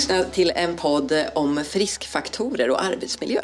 [0.00, 3.40] lyssnar till en podd om friskfaktorer och arbetsmiljö.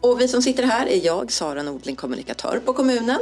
[0.00, 3.20] Och vi som sitter här är jag, Sara Nordling, kommunikatör på kommunen.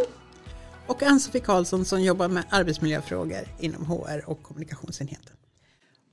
[0.86, 5.36] Och Ann-Sofie Karlsson som jobbar med arbetsmiljöfrågor inom HR och kommunikationsenheten.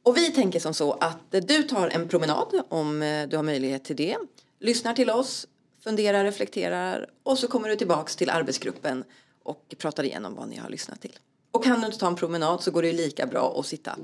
[0.04, 3.00] Och vi tänker som så att du tar en promenad om
[3.30, 4.18] du har möjlighet till det.
[4.60, 5.48] Lyssnar till oss,
[5.84, 9.04] funderar, reflekterar och så kommer du tillbaks till arbetsgruppen
[9.44, 11.20] och pratar igenom vad ni har lyssnat till.
[11.52, 13.96] Och kan du inte ta en promenad så går det lika bra att sitta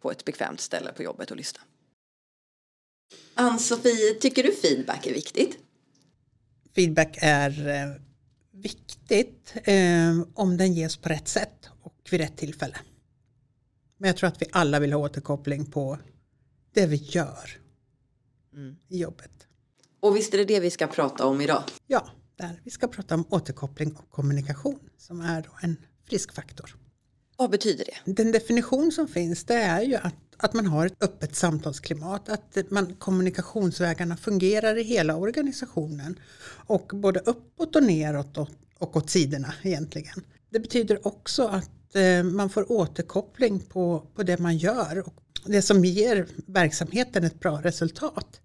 [0.00, 1.60] på ett bekvämt ställe på jobbet och lyssna.
[3.38, 5.58] Ann-Sofie, tycker du feedback är viktigt?
[6.74, 8.02] Feedback är eh,
[8.52, 12.76] viktigt eh, om den ges på rätt sätt och vid rätt tillfälle.
[13.98, 15.98] Men jag tror att vi alla vill ha återkoppling på
[16.74, 17.50] det vi gör
[18.52, 18.76] mm.
[18.88, 19.46] i jobbet.
[20.00, 21.62] Och visst är det det vi ska prata om idag?
[21.86, 22.60] Ja, där.
[22.64, 25.76] vi ska prata om återkoppling och kommunikation som är en
[26.08, 26.76] friskfaktor.
[27.38, 28.12] Vad betyder det?
[28.12, 32.58] Den definition som finns det är ju att, att man har ett öppet samtalsklimat, att
[32.70, 36.20] man, kommunikationsvägarna fungerar i hela organisationen
[36.66, 38.48] och både uppåt och neråt och,
[38.78, 40.24] och åt sidorna egentligen.
[40.50, 45.62] Det betyder också att eh, man får återkoppling på, på det man gör och det
[45.62, 48.40] som ger verksamheten ett bra resultat.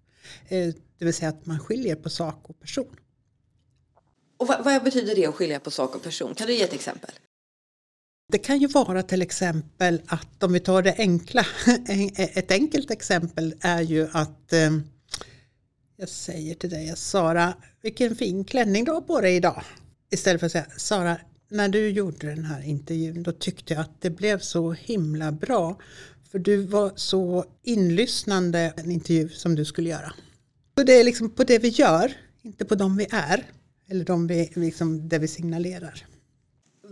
[0.48, 2.96] Eh, det vill säga att man skiljer på sak och person.
[4.36, 6.34] Och vad, vad betyder det att skilja på sak och person?
[6.34, 7.10] Kan du ge ett exempel?
[8.32, 11.46] Det kan ju vara till exempel att om vi tar det enkla,
[12.16, 14.70] ett enkelt exempel är ju att eh,
[15.96, 19.62] jag säger till dig Sara, vilken fin klänning du har på dig idag.
[20.10, 21.16] Istället för att säga Sara,
[21.50, 25.78] när du gjorde den här intervjun då tyckte jag att det blev så himla bra.
[26.30, 30.12] För du var så inlyssnande en intervju som du skulle göra.
[30.78, 33.46] Så det är liksom på det vi gör, inte på de vi är.
[33.88, 36.06] Eller de vi, liksom, det vi signalerar.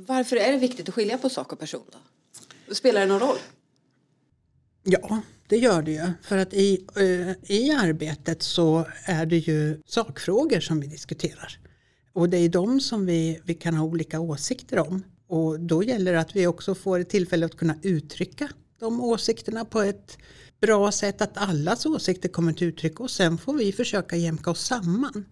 [0.07, 2.75] Varför är det viktigt att skilja på sak och person då?
[2.75, 3.39] Spelar det någon roll?
[4.83, 6.13] Ja, det gör det ju.
[6.23, 11.59] För att i, eh, i arbetet så är det ju sakfrågor som vi diskuterar.
[12.13, 15.03] Och det är de som vi, vi kan ha olika åsikter om.
[15.29, 19.65] Och då gäller det att vi också får ett tillfälle att kunna uttrycka de åsikterna
[19.65, 20.19] på ett
[20.61, 21.21] bra sätt.
[21.21, 25.25] Att allas åsikter kommer till uttryck och sen får vi försöka jämka oss samman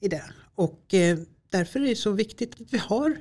[0.00, 0.24] i det.
[0.54, 1.18] Och eh,
[1.48, 3.16] därför är det så viktigt att vi har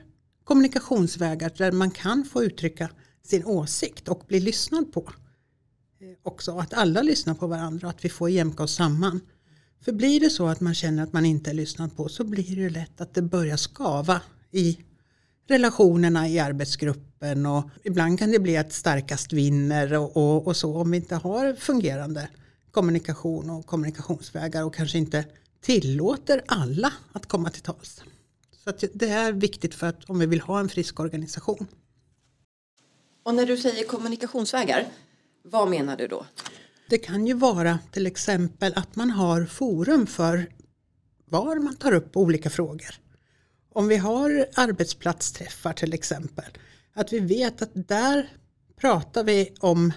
[0.47, 2.89] kommunikationsvägar där man kan få uttrycka
[3.23, 5.01] sin åsikt och bli lyssnad på.
[6.01, 9.21] Eh, också att alla lyssnar på varandra och att vi får jämka oss samman.
[9.81, 12.55] För blir det så att man känner att man inte är lyssnad på så blir
[12.55, 14.21] det lätt att det börjar skava
[14.51, 14.79] i
[15.47, 20.77] relationerna i arbetsgruppen och ibland kan det bli att starkast vinner och, och, och så
[20.77, 22.29] om vi inte har fungerande
[22.71, 25.25] kommunikation och kommunikationsvägar och kanske inte
[25.61, 28.03] tillåter alla att komma till tals.
[28.67, 31.67] Så det är viktigt för att om vi vill ha en frisk organisation.
[33.23, 34.85] Och när du säger kommunikationsvägar,
[35.43, 36.25] vad menar du då?
[36.89, 40.49] Det kan ju vara till exempel att man har forum för
[41.25, 42.95] var man tar upp olika frågor.
[43.73, 46.45] Om vi har arbetsplatsträffar till exempel,
[46.93, 48.29] att vi vet att där
[48.75, 49.93] pratar vi om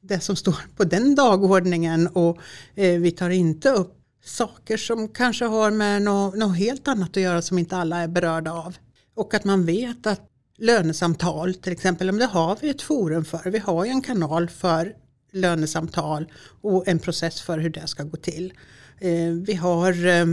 [0.00, 2.38] det som står på den dagordningen och
[2.74, 7.22] eh, vi tar inte upp saker som kanske har med något, något helt annat att
[7.22, 8.76] göra som inte alla är berörda av.
[9.14, 10.20] Och att man vet att
[10.58, 13.50] lönesamtal till exempel, det har vi ett forum för.
[13.50, 14.94] Vi har ju en kanal för
[15.32, 18.52] lönesamtal och en process för hur det ska gå till.
[19.00, 20.26] Eh, vi har eh,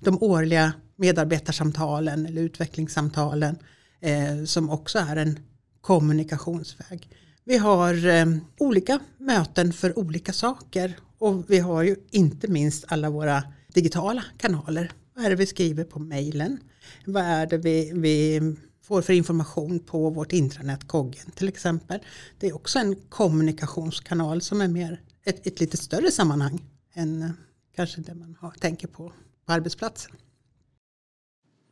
[0.00, 3.58] de årliga medarbetarsamtalen eller utvecklingssamtalen
[4.00, 5.38] eh, som också är en
[5.80, 7.08] kommunikationsväg.
[7.44, 8.26] Vi har eh,
[8.58, 14.92] olika möten för olika saker och vi har ju inte minst alla våra digitala kanaler.
[15.14, 16.58] Vad är det vi skriver på mejlen?
[17.04, 18.40] Vad är det vi, vi
[18.82, 22.00] får för information på vårt intranät Koggen till exempel.
[22.38, 26.60] Det är också en kommunikationskanal som är mer ett, ett lite större sammanhang
[26.94, 27.30] än eh,
[27.76, 29.12] kanske det man har, tänker på
[29.46, 30.12] på arbetsplatsen.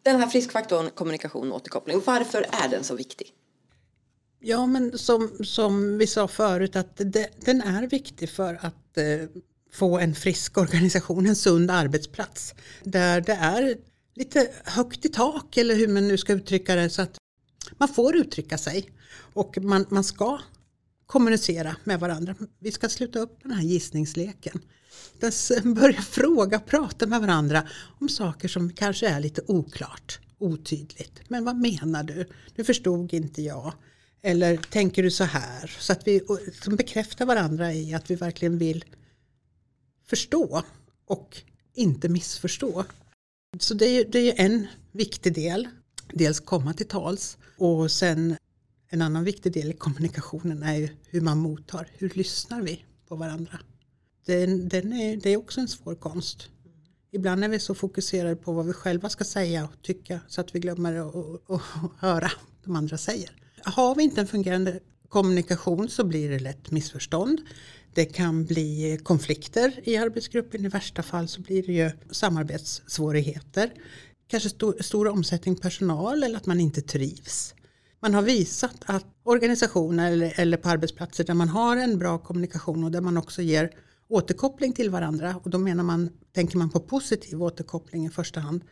[0.03, 3.33] Den här friskfaktorn kommunikation och återkoppling, varför är den så viktig?
[4.47, 9.29] Ja men som, som vi sa förut att det, den är viktig för att eh,
[9.73, 12.55] få en frisk organisation, en sund arbetsplats.
[12.83, 13.77] Där det är
[14.15, 17.19] lite högt i tak eller hur man nu ska uttrycka det så att
[17.79, 18.91] man får uttrycka sig
[19.35, 20.41] och man, man ska
[21.07, 22.35] kommunicera med varandra.
[22.59, 24.61] Vi ska sluta upp den här gissningsleken.
[25.21, 27.69] Eh, börja fråga, prata med varandra
[28.01, 31.21] om saker som kanske är lite oklart, otydligt.
[31.29, 32.29] Men vad menar du?
[32.55, 33.75] Nu förstod inte jag.
[34.25, 35.77] Eller tänker du så här?
[35.79, 36.21] Så att vi
[36.63, 38.85] som bekräftar varandra i att vi verkligen vill
[40.07, 40.63] förstå
[41.07, 41.43] och
[41.75, 42.85] inte missförstå.
[43.59, 45.69] Så det är, det är en viktig del.
[46.13, 48.37] Dels komma till tals och sen
[48.89, 51.89] en annan viktig del i kommunikationen är ju hur man mottar.
[51.99, 53.59] Hur lyssnar vi på varandra?
[54.27, 56.49] den, den är, det är också en svår konst.
[57.11, 60.55] Ibland är vi så fokuserade på vad vi själva ska säga och tycka så att
[60.55, 60.95] vi glömmer
[61.55, 61.63] att
[61.99, 62.31] höra
[62.65, 63.44] de andra säger.
[63.65, 67.41] Har vi inte en fungerande kommunikation så blir det lätt missförstånd.
[67.95, 70.65] Det kan bli konflikter i arbetsgruppen.
[70.65, 73.73] I värsta fall så blir det ju samarbetssvårigheter.
[74.27, 77.55] Kanske stor, stor omsättning personal eller att man inte trivs.
[78.01, 82.85] Man har visat att organisationer eller, eller på arbetsplatser där man har en bra kommunikation
[82.85, 83.71] och där man också ger
[84.09, 88.65] återkoppling till varandra och då menar man, tänker man på positiv återkoppling i första hand.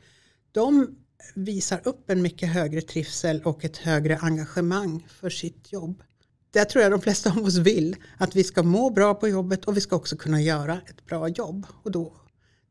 [0.53, 0.97] De
[1.35, 6.03] visar upp en mycket högre trivsel och ett högre engagemang för sitt jobb.
[6.51, 9.65] Det tror jag de flesta av oss vill, att vi ska må bra på jobbet
[9.65, 11.67] och vi ska också kunna göra ett bra jobb.
[11.83, 12.13] Och då,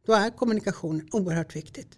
[0.05, 1.97] då är kommunikation oerhört viktigt.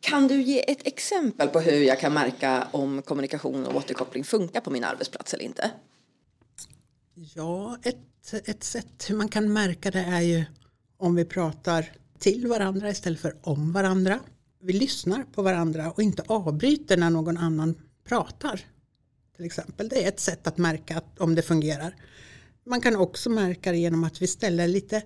[0.00, 4.60] Kan du ge ett exempel på hur jag kan märka om kommunikation och återkoppling funkar
[4.60, 5.70] på min arbetsplats eller inte?
[7.14, 10.44] Ja, ett, ett sätt hur man kan märka det är ju
[10.96, 14.20] om vi pratar till varandra istället för om varandra.
[14.66, 17.74] Vi lyssnar på varandra och inte avbryter när någon annan
[18.04, 18.60] pratar.
[19.36, 19.88] Till exempel.
[19.88, 21.94] Det är ett sätt att märka om det fungerar.
[22.66, 24.96] Man kan också märka det genom att vi ställer lite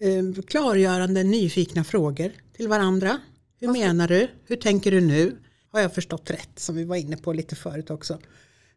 [0.00, 3.18] eh, klargörande, nyfikna frågor till varandra.
[3.60, 4.28] Hur menar du?
[4.46, 5.36] Hur tänker du nu?
[5.70, 6.58] Har jag förstått rätt?
[6.58, 8.18] Som vi var inne på lite förut också.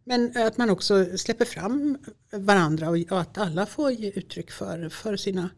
[0.04, 1.98] Men att man också släpper fram
[2.32, 5.50] varandra och att alla får ge uttryck för, för sina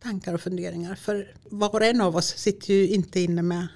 [0.00, 0.94] tankar och funderingar.
[0.94, 3.66] För var och en av oss sitter ju inte inne med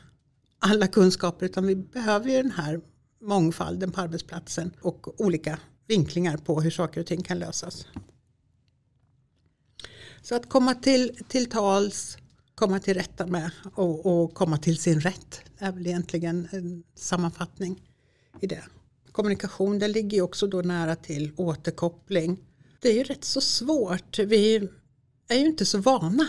[0.61, 2.81] alla kunskaper utan vi behöver ju den här
[3.21, 7.87] mångfalden på arbetsplatsen och olika vinklingar på hur saker och ting kan lösas.
[10.23, 12.19] Så att komma till, till tals,
[12.55, 17.83] komma till rätta med och, och komma till sin rätt är väl egentligen en sammanfattning
[18.41, 18.63] i det.
[19.13, 22.39] Kommunikation det ligger ju också då nära till återkoppling.
[22.81, 24.19] Det är ju rätt så svårt.
[24.19, 24.69] Vi
[25.29, 26.29] är ju inte så vana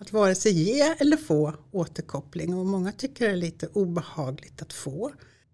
[0.00, 4.72] att vare sig ge eller få återkoppling och många tycker det är lite obehagligt att
[4.72, 5.12] få.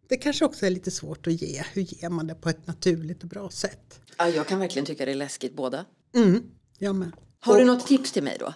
[0.08, 1.62] Det kanske också är lite svårt att ge.
[1.72, 4.00] Hur ger man det på ett naturligt och bra sätt?
[4.18, 5.84] Ja, jag kan verkligen tycka det är läskigt båda.
[6.14, 6.42] Mm,
[6.78, 7.12] jag med.
[7.40, 8.54] Har och, du något tips till mig då?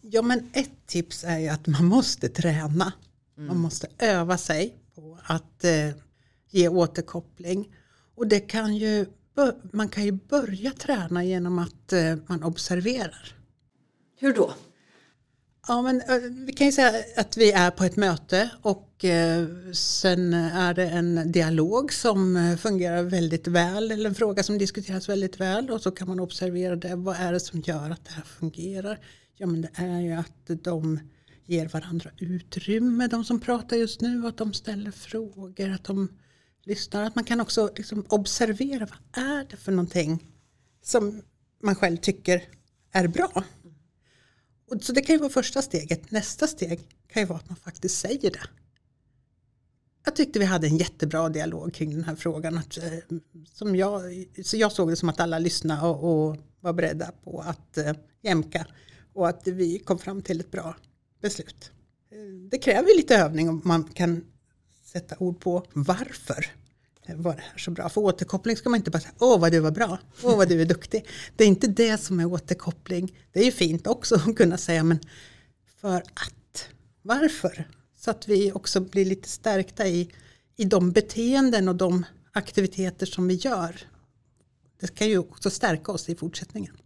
[0.00, 2.92] Ja men ett tips är ju att man måste träna.
[3.36, 3.48] Mm.
[3.48, 5.88] Man måste öva sig på att eh,
[6.50, 7.74] ge återkoppling.
[8.14, 9.06] Och det kan ju,
[9.72, 13.41] man kan ju börja träna genom att eh, man observerar.
[14.22, 14.54] Hur då?
[15.68, 16.16] Ja, men, eh,
[16.46, 20.86] vi kan ju säga att vi är på ett möte och eh, sen är det
[20.86, 25.80] en dialog som eh, fungerar väldigt väl eller en fråga som diskuteras väldigt väl och
[25.80, 26.96] så kan man observera det.
[26.96, 28.98] Vad är det som gör att det här fungerar?
[29.36, 31.00] Ja, men det är ju att de
[31.46, 36.08] ger varandra utrymme, de som pratar just nu, att de ställer frågor, att de
[36.64, 37.02] lyssnar.
[37.02, 40.26] Att man kan också liksom observera vad är det för någonting
[40.82, 41.22] som
[41.62, 42.42] man själv tycker
[42.92, 43.44] är bra.
[44.72, 46.10] Och så det kan ju vara första steget.
[46.10, 48.40] Nästa steg kan ju vara att man faktiskt säger det.
[50.04, 52.58] Jag tyckte vi hade en jättebra dialog kring den här frågan.
[52.58, 52.84] Att, eh,
[53.52, 54.02] som jag,
[54.44, 57.92] så jag såg det som att alla lyssnade och, och var beredda på att eh,
[58.22, 58.66] jämka
[59.12, 60.76] och att vi kom fram till ett bra
[61.20, 61.70] beslut.
[62.10, 62.18] Eh,
[62.50, 64.24] det kräver lite övning om man kan
[64.84, 66.46] sätta ord på varför
[67.06, 67.88] var det här så bra.
[67.88, 70.60] För återkoppling ska man inte bara säga åh vad du var bra, åh vad du
[70.60, 71.08] är duktig.
[71.36, 73.18] Det är inte det som är återkoppling.
[73.32, 74.98] Det är ju fint också att kunna säga men
[75.80, 76.68] för att,
[77.02, 77.68] varför?
[77.96, 80.10] Så att vi också blir lite stärkta i,
[80.56, 83.76] i de beteenden och de aktiviteter som vi gör.
[84.80, 86.76] Det kan ju också stärka oss i fortsättningen.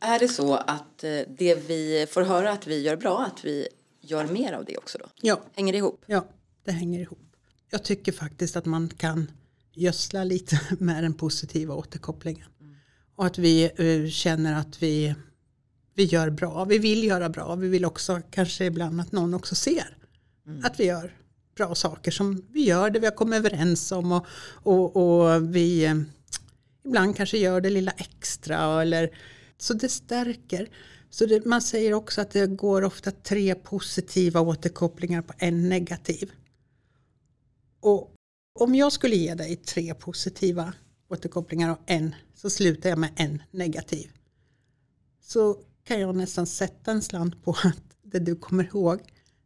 [0.00, 3.68] Är det så att eh, det vi får höra att vi gör bra, att vi
[4.00, 5.06] gör mer av det också då?
[5.20, 5.40] Ja.
[5.54, 6.04] Hänger det ihop?
[6.06, 6.26] Ja,
[6.64, 7.25] det hänger ihop
[7.76, 9.30] jag tycker faktiskt att man kan
[9.74, 12.48] gödsla lite med den positiva återkopplingen.
[12.60, 12.74] Mm.
[13.16, 15.14] Och att vi uh, känner att vi,
[15.94, 17.54] vi gör bra, vi vill göra bra.
[17.54, 19.96] Vi vill också kanske ibland att någon också ser
[20.46, 20.64] mm.
[20.64, 21.16] att vi gör
[21.56, 24.12] bra saker som vi gör det vi har kommit överens om.
[24.12, 24.26] Och,
[24.62, 26.02] och, och vi uh,
[26.84, 28.82] ibland kanske gör det lilla extra.
[28.82, 29.10] Eller,
[29.58, 30.68] så det stärker.
[31.10, 36.32] Så det, man säger också att det går ofta tre positiva återkopplingar på en negativ.
[37.86, 38.14] Och
[38.58, 40.74] om jag skulle ge dig tre positiva
[41.08, 44.10] återkopplingar och en så slutar jag med en negativ.
[45.20, 49.00] Så kan jag nästan sätta en slant på att det du kommer ihåg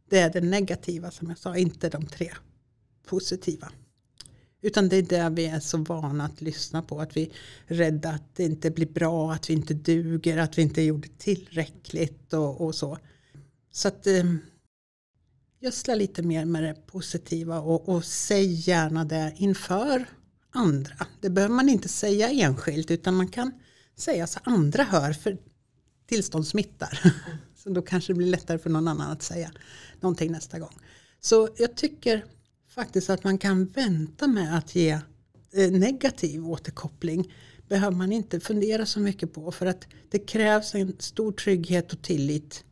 [0.09, 2.31] det är det negativa som jag sa, inte de tre
[3.07, 3.71] positiva.
[4.61, 6.99] Utan det är det vi är så vana att lyssna på.
[6.99, 7.31] Att vi
[7.67, 11.07] är rädda att det inte blir bra, att vi inte duger, att vi inte gjorde
[11.17, 12.97] tillräckligt och, och så.
[13.71, 14.23] Så att eh,
[15.61, 20.05] gödsla lite mer med det positiva och, och säg gärna det inför
[20.51, 21.07] andra.
[21.21, 23.51] Det behöver man inte säga enskilt utan man kan
[23.95, 25.37] säga så andra hör för
[26.07, 26.99] tillstånd smittar.
[27.55, 29.51] Så då kanske det blir lättare för någon annan att säga
[29.99, 30.77] någonting nästa gång.
[31.19, 32.25] Så jag tycker
[32.69, 34.99] faktiskt att man kan vänta med att ge
[35.53, 37.33] eh, negativ återkoppling.
[37.67, 42.01] Behöver man inte fundera så mycket på för att det krävs en stor trygghet och
[42.01, 42.63] tillit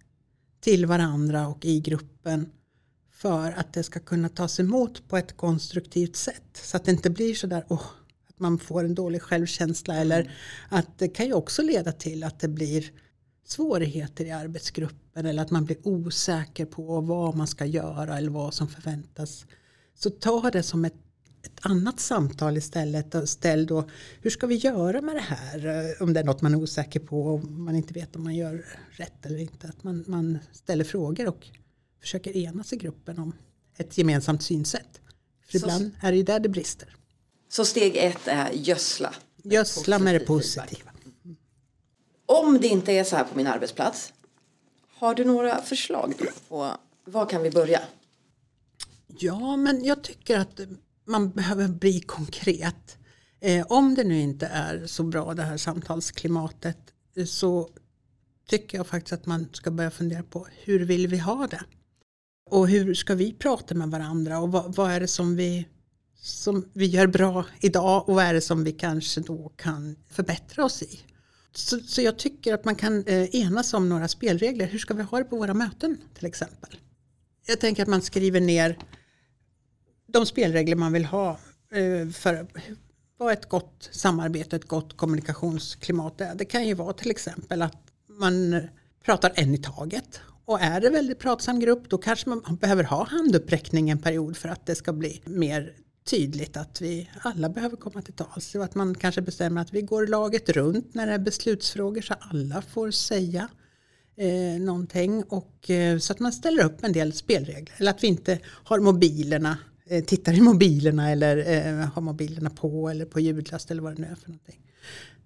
[0.62, 2.50] till varandra och i gruppen
[3.22, 6.44] för att det ska kunna tas emot på ett konstruktivt sätt.
[6.54, 7.86] Så att det inte blir sådär oh,
[8.30, 10.32] att man får en dålig självkänsla eller
[10.70, 12.92] att det kan ju också leda till att det blir
[13.46, 18.54] svårigheter i arbetsgruppen eller att man blir osäker på vad man ska göra eller vad
[18.54, 19.46] som förväntas.
[19.96, 20.96] Så ta det som ett,
[21.44, 23.90] ett annat samtal istället och ställ då
[24.22, 27.22] hur ska vi göra med det här om det är något man är osäker på
[27.22, 29.68] och man inte vet om man gör rätt eller inte.
[29.68, 31.50] Att man, man ställer frågor och
[32.02, 33.36] försöker enas i gruppen om
[33.78, 35.02] ett gemensamt synsätt.
[35.52, 36.96] För ibland är det ju där det brister.
[37.50, 39.14] Så steg ett är gödsla.
[39.44, 40.92] Gödsla med det positiva.
[42.26, 44.14] Om det inte är så här på min arbetsplats.
[44.96, 47.82] Har du några förslag då på var kan vi börja?
[49.08, 50.60] Ja, men jag tycker att
[51.06, 52.98] man behöver bli konkret.
[53.40, 56.78] Eh, om det nu inte är så bra det här samtalsklimatet
[57.16, 57.70] eh, så
[58.48, 61.62] tycker jag faktiskt att man ska börja fundera på hur vill vi ha det?
[62.50, 65.68] Och hur ska vi prata med varandra och vad, vad är det som vi,
[66.22, 70.66] som vi gör bra idag och vad är det som vi kanske då kan förbättra
[70.66, 71.00] oss i?
[71.52, 74.68] Så, så jag tycker att man kan eh, enas om några spelregler.
[74.68, 76.80] Hur ska vi ha det på våra möten till exempel?
[77.48, 78.78] Jag tänker att man skriver ner
[80.08, 81.40] de spelregler man vill ha
[81.72, 82.48] eh, för
[83.18, 86.36] vad ett gott samarbete, ett gott kommunikationsklimat är.
[86.36, 87.78] Det kan ju vara till exempel att
[88.08, 88.62] man
[89.04, 90.22] pratar en i taget.
[90.50, 94.50] Och är det väldigt pratsam grupp då kanske man behöver ha handuppräckning en period för
[94.50, 95.74] att det ska bli mer
[96.10, 98.56] tydligt att vi alla behöver komma till tals.
[98.56, 102.14] Och att man kanske bestämmer att vi går laget runt när det är beslutsfrågor så
[102.20, 103.48] alla får säga
[104.18, 105.24] eh, någonting.
[105.24, 107.76] Och, eh, så att man ställer upp en del spelregler.
[107.78, 109.58] Eller att vi inte har mobilerna,
[109.90, 114.02] eh, tittar i mobilerna eller eh, har mobilerna på eller på ljudlast eller vad det
[114.02, 114.60] nu är för någonting.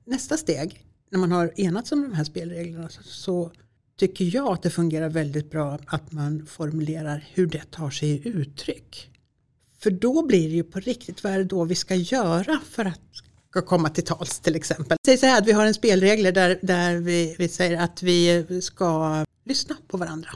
[0.06, 3.52] Nästa steg, när man har enats om de här spelreglerna så, så
[3.98, 8.28] tycker jag att det fungerar väldigt bra att man formulerar hur det tar sig i
[8.28, 9.10] uttryck.
[9.80, 12.86] För då blir det ju på riktigt, vad är det då vi ska göra för
[12.86, 13.00] att
[13.54, 14.98] ska komma till tals till exempel.
[15.06, 18.46] Säg så här att vi har en spelregler där, där vi, vi säger att vi
[18.62, 20.30] ska lyssna på varandra.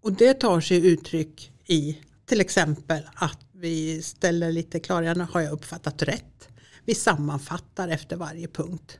[0.00, 5.52] Och det tar sig uttryck i till exempel att vi ställer lite klargörande, har jag
[5.52, 6.48] uppfattat rätt?
[6.84, 8.98] Vi sammanfattar efter varje punkt.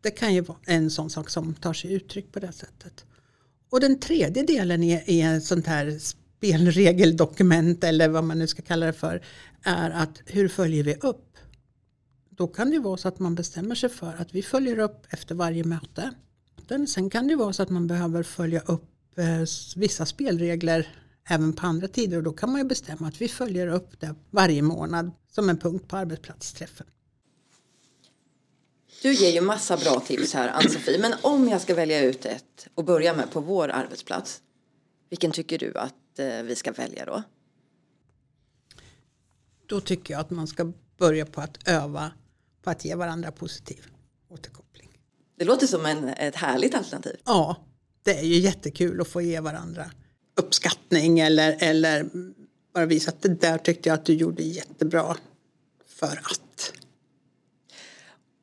[0.00, 3.04] Det kan ju vara en sån sak som tar sig uttryck på det sättet.
[3.70, 8.62] Och den tredje delen i, i en sånt här spelregeldokument eller vad man nu ska
[8.62, 9.22] kalla det för
[9.62, 11.36] är att hur följer vi upp?
[12.30, 15.34] Då kan det vara så att man bestämmer sig för att vi följer upp efter
[15.34, 16.10] varje möte.
[16.88, 19.44] Sen kan det vara så att man behöver följa upp eh,
[19.76, 20.88] vissa spelregler
[21.28, 24.14] även på andra tider och då kan man ju bestämma att vi följer upp det
[24.30, 26.86] varje månad som en punkt på arbetsplatsträffen.
[29.02, 30.98] Du ger ju massa bra tips här Ann-Sofie.
[30.98, 34.40] Men om jag ska välja ut ett och börja med på vår arbetsplats.
[35.10, 37.22] Vilken tycker du att eh, vi ska välja då?
[39.66, 42.12] Då tycker jag att man ska börja på att öva
[42.62, 43.86] på att ge varandra positiv
[44.28, 44.88] återkoppling.
[45.36, 47.16] Det låter som en, ett härligt alternativ.
[47.24, 47.56] Ja,
[48.02, 49.90] det är ju jättekul att få ge varandra
[50.36, 52.08] uppskattning eller, eller
[52.74, 55.16] bara visa att det där tyckte jag att du gjorde jättebra
[55.86, 56.47] för att.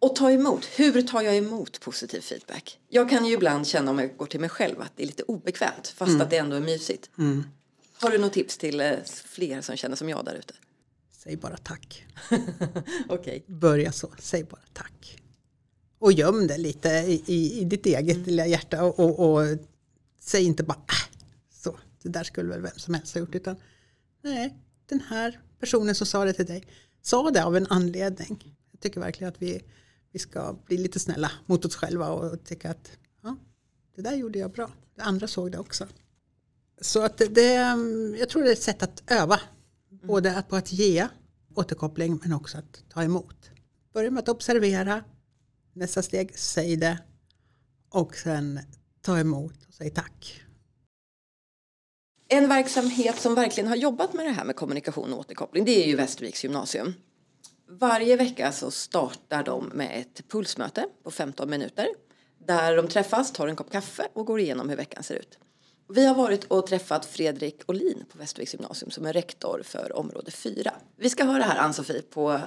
[0.06, 0.66] Och ta emot.
[0.66, 2.80] Hur tar jag emot positiv feedback?
[2.90, 5.24] Jag kan ju ibland känna om jag går till mig själv att det är lite
[5.24, 7.10] obekvämt fast att det ändå är mysigt.
[7.94, 8.92] Har du något tips till eh,
[9.26, 10.54] fler som känner som jag där ute?
[11.12, 12.06] Säg bara tack.
[13.10, 13.44] Okej.
[13.48, 15.22] Börja så, säg bara tack.
[16.00, 17.24] Och göm det lite i,
[17.62, 19.58] i, ditt eget lilla hjärta och, och, och
[20.20, 21.20] säg inte bara äh,
[21.64, 23.56] så, det där skulle väl vem som helst ha gjort utan
[24.24, 24.56] nej,
[24.90, 26.64] den här personen som sa det till dig
[27.02, 28.56] sa det av en anledning.
[28.72, 29.62] Jag tycker verkligen att vi,
[30.16, 32.92] vi ska bli lite snälla mot oss själva och tycka att
[33.24, 33.36] ja,
[33.96, 34.72] det där gjorde jag bra.
[34.96, 35.88] Det andra såg det också.
[36.82, 37.54] Så att det,
[38.20, 39.40] jag tror det är ett sätt att öva.
[40.04, 41.08] Både på att ge
[41.56, 43.50] återkoppling men också att ta emot.
[43.94, 45.04] Börja med att observera.
[45.74, 47.00] Nästa steg, säg det.
[47.90, 48.60] Och sen
[49.02, 50.42] ta emot och säg tack.
[52.28, 55.88] En verksamhet som verkligen har jobbat med det här med kommunikation och återkoppling det är
[55.88, 56.94] ju Västerviks gymnasium.
[57.68, 61.88] Varje vecka så startar de med ett pulsmöte på 15 minuter
[62.38, 65.40] där de träffas, tar en kopp kaffe och går igenom hur veckan ser ut.
[65.90, 70.32] Vi har varit och träffat Fredrik Olin på Västerviks gymnasium som är rektor för område
[70.32, 70.74] 4.
[70.98, 72.40] Vi ska höra här Ann-Sofie på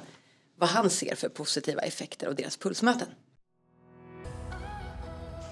[0.58, 3.08] vad han ser för positiva effekter av deras pulsmöten.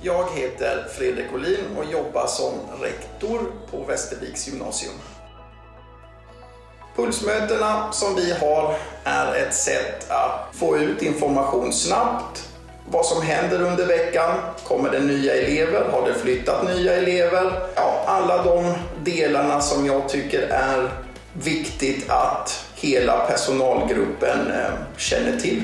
[0.03, 4.95] Jag heter Fredrik Olin och jobbar som rektor på Västerviks gymnasium.
[6.97, 8.75] Pulsmötena som vi har
[9.05, 12.49] är ett sätt att få ut information snabbt.
[12.91, 14.31] Vad som händer under veckan.
[14.65, 15.85] Kommer det nya elever?
[15.93, 17.53] Har det flyttat nya elever?
[17.75, 18.75] Ja, alla de
[19.05, 20.91] delarna som jag tycker är
[21.33, 25.63] viktigt att hela personalgruppen eh, känner till.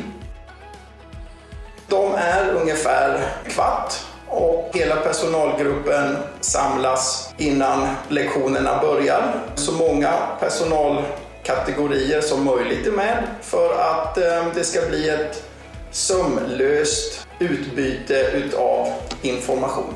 [1.89, 3.95] De är ungefär kvart
[4.29, 9.35] och hela personalgruppen samlas innan lektionerna börjar.
[9.55, 11.03] Så många personal
[11.43, 15.45] personalkategorier som möjligt är med för att eh, det ska bli ett
[15.91, 18.89] sömlöst utbyte utav
[19.23, 19.95] information.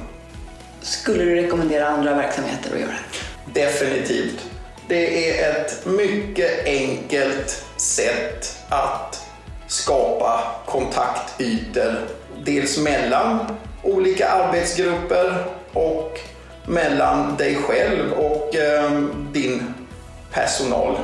[0.81, 2.95] Skulle du rekommendera andra verksamheter att göra?
[3.53, 4.50] Definitivt.
[4.88, 9.26] Det är ett mycket enkelt sätt att
[9.67, 11.95] skapa kontaktytor.
[12.45, 16.21] Dels mellan olika arbetsgrupper och
[16.67, 19.00] mellan dig själv och eh,
[19.33, 19.75] din
[20.33, 20.99] personal.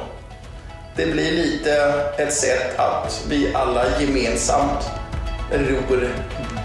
[0.96, 1.72] Det blir lite
[2.18, 4.84] ett sätt att vi alla gemensamt
[5.50, 6.08] ror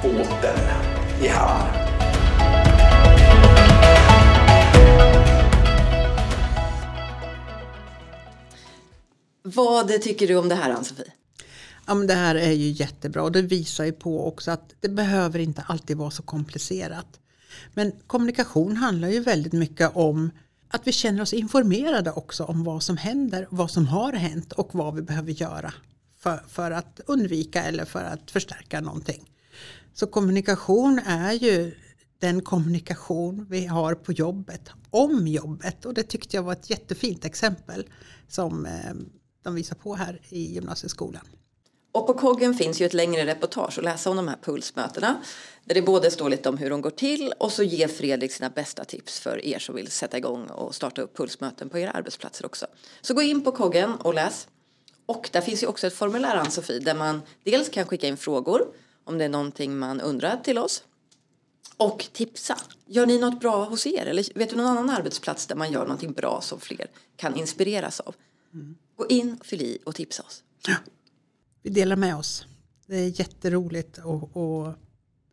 [0.04, 0.60] båten
[1.24, 1.88] i hamn.
[9.44, 11.12] Vad tycker du om det här Ann-Sofie?
[11.88, 14.90] Ja, men det här är ju jättebra och det visar ju på också att det
[14.90, 17.20] behöver inte alltid vara så komplicerat.
[17.74, 20.32] Men kommunikation handlar ju väldigt mycket om
[20.70, 24.76] att vi känner oss informerade också om vad som händer, vad som har hänt och
[24.76, 25.74] vad vi behöver göra
[26.18, 29.32] för, för att undvika eller för att förstärka någonting.
[29.94, 31.76] Så kommunikation är ju
[32.20, 37.26] den kommunikation vi har på jobbet om jobbet och det tyckte jag var ett jättefint
[37.26, 37.88] exempel
[38.28, 38.94] som eh,
[39.44, 41.26] de visar på här i gymnasieskolan.
[41.92, 45.22] Och på koggen finns ju ett längre reportage att läsa om de här pulsmötena.
[45.66, 48.50] Där det både står lite om hur de går till och så ger Fredrik sina
[48.50, 52.46] bästa tips för er som vill sätta igång och starta upp pulsmöten på era arbetsplatser
[52.46, 52.66] också.
[53.02, 54.48] Så gå in på koggen och läs.
[55.06, 58.68] Och där finns ju också ett formulär Ann-Sofie där man dels kan skicka in frågor
[59.04, 60.84] om det är någonting man undrar till oss.
[61.78, 62.58] Och tipsa.
[62.86, 64.06] Gör ni något bra hos er?
[64.06, 68.00] Eller vet du någon annan arbetsplats där man gör någonting bra som fler kan inspireras
[68.00, 68.16] av?
[68.54, 68.76] Mm.
[68.96, 70.44] Gå in, fyll i och tipsa oss.
[70.68, 70.76] Ja
[71.62, 72.46] vi delar med oss.
[72.86, 74.74] Det är jätteroligt och, och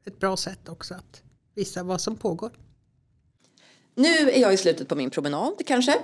[0.05, 1.23] ett bra sätt också att
[1.55, 2.51] visa vad som pågår.
[3.95, 5.99] Nu är jag i slutet på min promenad kanske.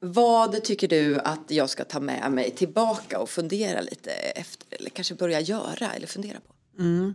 [0.00, 4.90] Vad tycker du att jag ska ta med mig tillbaka och fundera lite efter eller
[4.90, 6.82] kanske börja göra eller fundera på?
[6.82, 7.14] Mm.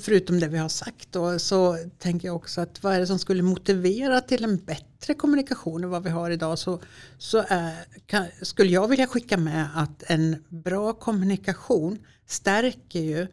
[0.00, 3.18] Förutom det vi har sagt då, så tänker jag också att vad är det som
[3.18, 6.80] skulle motivera till en bättre kommunikation än vad vi har idag så,
[7.18, 7.74] så är,
[8.06, 13.26] kan, skulle jag vilja skicka med att en bra kommunikation stärker ju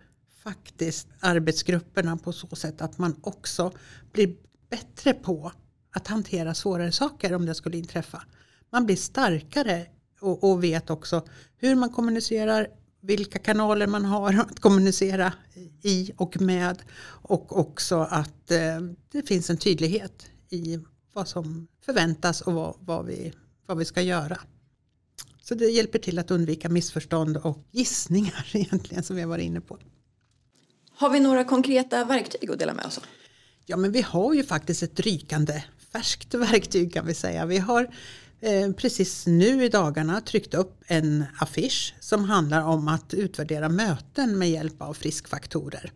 [0.44, 3.72] faktiskt arbetsgrupperna på så sätt att man också
[4.12, 4.36] blir
[4.70, 5.52] bättre på
[5.92, 8.24] att hantera svårare saker om det skulle inträffa.
[8.72, 9.86] Man blir starkare
[10.20, 12.68] och, och vet också hur man kommunicerar,
[13.06, 15.34] vilka kanaler man har att kommunicera
[15.82, 20.80] i och med och också att eh, det finns en tydlighet i
[21.14, 23.34] vad som förväntas och vad, vad, vi,
[23.66, 24.38] vad vi ska göra.
[25.42, 29.62] Så det hjälper till att undvika missförstånd och gissningar egentligen som vi har varit inne
[29.62, 29.78] på.
[30.98, 33.04] Har vi några konkreta verktyg att dela med oss av?
[33.66, 37.46] Ja men vi har ju faktiskt ett rykande färskt verktyg kan vi säga.
[37.46, 37.90] Vi har
[38.42, 44.38] Eh, precis nu i dagarna tryckt upp en affisch som handlar om att utvärdera möten
[44.38, 45.92] med hjälp av friskfaktorer.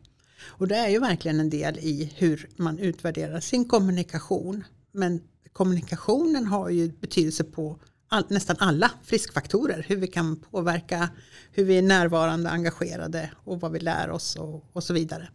[0.45, 4.63] Och det är ju verkligen en del i hur man utvärderar sin kommunikation.
[4.91, 5.21] Men
[5.53, 9.85] kommunikationen har ju betydelse på all, nästan alla friskfaktorer.
[9.87, 11.09] Hur vi kan påverka,
[11.51, 15.29] hur vi är närvarande, engagerade och vad vi lär oss och, och så vidare.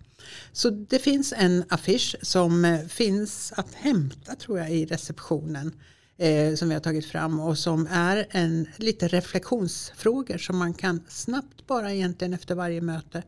[0.53, 5.73] Så det finns en affisch som eh, finns att hämta tror jag i receptionen
[6.19, 11.03] eh, som vi har tagit fram och som är en lite reflektionsfrågor som man kan
[11.09, 13.23] snabbt bara egentligen efter varje möte.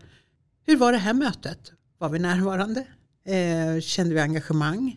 [0.67, 1.73] Hur var det här mötet?
[1.99, 2.87] Var vi närvarande?
[3.27, 4.97] Eh, kände vi engagemang?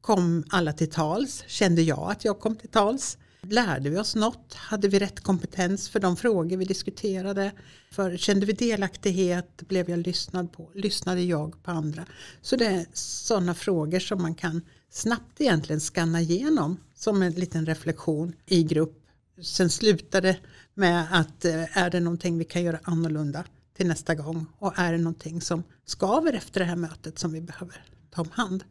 [0.00, 1.44] Kom alla till tals?
[1.46, 3.18] Kände jag att jag kom till tals?
[3.42, 4.54] Lärde vi oss något?
[4.54, 7.52] Hade vi rätt kompetens för de frågor vi diskuterade?
[7.90, 9.62] För kände vi delaktighet?
[9.68, 10.70] Blev jag lyssnad på?
[10.74, 12.06] Lyssnade jag på andra?
[12.42, 17.66] Så det är sådana frågor som man kan snabbt egentligen skanna igenom som en liten
[17.66, 19.02] reflektion i grupp.
[19.42, 20.36] Sen slutar det
[20.74, 23.44] med att eh, är det någonting vi kan göra annorlunda
[23.76, 27.40] till nästa gång och är det någonting som skaver efter det här mötet som vi
[27.40, 28.64] behöver ta om hand.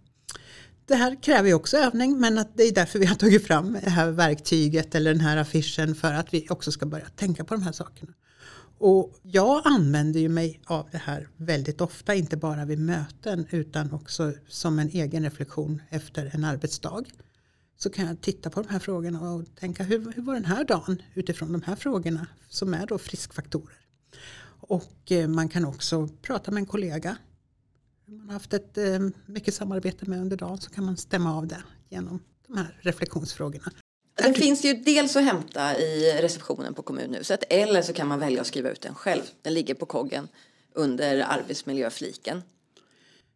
[0.85, 3.77] Det här kräver ju också övning men att det är därför vi har tagit fram
[3.83, 7.53] det här verktyget eller den här affischen för att vi också ska börja tänka på
[7.53, 8.13] de här sakerna.
[8.77, 13.91] Och jag använder ju mig av det här väldigt ofta, inte bara vid möten utan
[13.91, 17.03] också som en egen reflektion efter en arbetsdag.
[17.77, 20.63] Så kan jag titta på de här frågorna och tänka hur, hur var den här
[20.63, 23.77] dagen utifrån de här frågorna som är då friskfaktorer.
[24.67, 27.17] Och eh, man kan också prata med en kollega.
[28.05, 31.47] Man har haft ett eh, mycket samarbete med under dagen så kan man stämma av
[31.47, 33.71] det genom de här reflektionsfrågorna.
[34.15, 38.41] Den finns ju dels att hämta i receptionen på kommunhuset eller så kan man välja
[38.41, 39.21] att skriva ut den själv.
[39.41, 40.27] Den ligger på koggen
[40.73, 42.41] under arbetsmiljöfliken.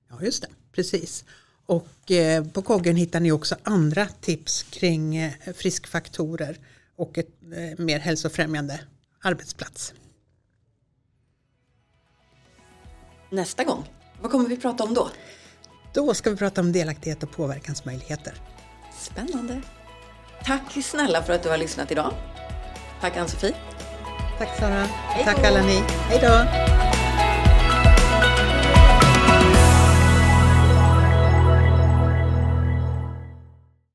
[0.10, 1.26] Ja just det, precis.
[1.66, 6.58] Och eh, på koggen hittar ni också andra tips kring eh, friskfaktorer
[6.96, 8.80] och ett eh, mer hälsofrämjande
[9.22, 9.94] arbetsplats.
[13.32, 13.90] Nästa gång,
[14.22, 15.10] vad kommer vi prata om då?
[15.94, 18.34] Då ska vi prata om delaktighet och påverkansmöjligheter.
[19.00, 19.62] Spännande.
[20.46, 22.14] Tack snälla för att du har lyssnat idag.
[23.02, 23.54] Tack Ann-Sofie.
[24.38, 24.88] Tack Sara.
[25.08, 25.84] Hej Tack alla ni.
[26.10, 26.89] Hej då.